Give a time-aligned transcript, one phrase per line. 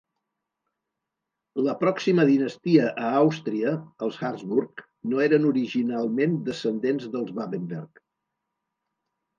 [1.67, 3.75] La pròxima dinastia a Àustria
[4.07, 8.07] (els Habsburg) no eren originalment descendents dels Babenberg.